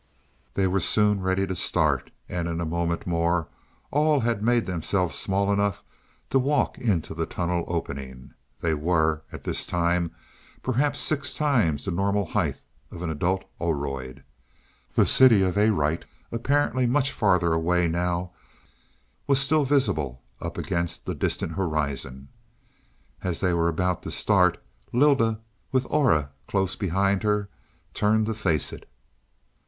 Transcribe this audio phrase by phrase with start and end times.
[0.55, 3.49] They were soon ready to start, and in a moment more
[3.91, 5.83] all had made themselves small enough
[6.31, 8.33] to walk into the tunnel opening.
[8.61, 10.09] They were, at this time,
[10.63, 12.55] perhaps six times the normal height
[12.89, 14.23] of an adult Oroid.
[14.95, 18.31] The city of Arite, apparently much farther away now,
[19.27, 22.29] was still visible up against the distant horizon.
[23.21, 24.57] As they were about to start,
[24.91, 25.41] Lylda,
[25.71, 27.49] with Aura close behind her,
[27.93, 28.89] turned to face it.